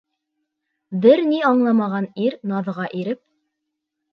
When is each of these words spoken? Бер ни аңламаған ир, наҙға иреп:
Бер 1.03 1.21
ни 1.27 1.41
аңламаған 1.49 2.07
ир, 2.25 2.39
наҙға 2.53 2.89
иреп: 3.03 3.21